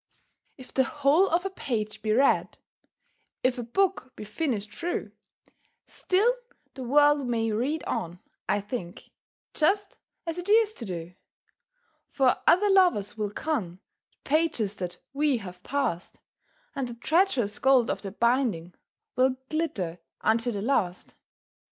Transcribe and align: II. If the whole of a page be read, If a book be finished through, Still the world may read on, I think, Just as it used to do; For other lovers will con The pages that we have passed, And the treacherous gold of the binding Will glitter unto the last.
II. 0.01 0.55
If 0.63 0.73
the 0.73 0.83
whole 0.83 1.29
of 1.29 1.45
a 1.45 1.51
page 1.51 2.01
be 2.01 2.11
read, 2.11 2.57
If 3.43 3.59
a 3.59 3.63
book 3.63 4.13
be 4.15 4.23
finished 4.23 4.73
through, 4.73 5.11
Still 5.85 6.35
the 6.73 6.81
world 6.83 7.27
may 7.27 7.51
read 7.51 7.83
on, 7.83 8.17
I 8.49 8.61
think, 8.61 9.11
Just 9.53 9.99
as 10.25 10.39
it 10.39 10.47
used 10.47 10.79
to 10.79 10.85
do; 10.85 11.13
For 12.09 12.35
other 12.47 12.71
lovers 12.71 13.15
will 13.15 13.29
con 13.29 13.79
The 14.23 14.23
pages 14.23 14.75
that 14.77 14.97
we 15.13 15.37
have 15.37 15.61
passed, 15.61 16.19
And 16.75 16.87
the 16.87 16.95
treacherous 16.95 17.59
gold 17.59 17.91
of 17.91 18.01
the 18.01 18.09
binding 18.11 18.73
Will 19.15 19.35
glitter 19.51 19.99
unto 20.23 20.51
the 20.51 20.63
last. 20.63 21.13